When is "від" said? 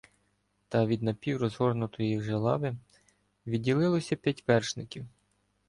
0.85-1.03